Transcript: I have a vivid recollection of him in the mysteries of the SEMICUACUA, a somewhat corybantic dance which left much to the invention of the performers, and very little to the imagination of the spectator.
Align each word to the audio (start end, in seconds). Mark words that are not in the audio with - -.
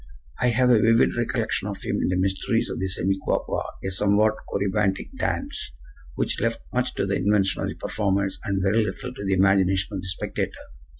I 0.41 0.47
have 0.47 0.71
a 0.71 0.81
vivid 0.81 1.15
recollection 1.15 1.67
of 1.67 1.83
him 1.83 1.97
in 2.01 2.07
the 2.07 2.17
mysteries 2.17 2.71
of 2.71 2.79
the 2.79 2.87
SEMICUACUA, 2.87 3.61
a 3.85 3.91
somewhat 3.91 4.33
corybantic 4.51 5.15
dance 5.19 5.71
which 6.15 6.39
left 6.41 6.59
much 6.73 6.95
to 6.95 7.05
the 7.05 7.17
invention 7.17 7.61
of 7.61 7.67
the 7.67 7.75
performers, 7.75 8.39
and 8.43 8.63
very 8.63 8.83
little 8.83 9.13
to 9.13 9.23
the 9.23 9.33
imagination 9.33 9.89
of 9.91 10.01
the 10.01 10.07
spectator. 10.07 10.57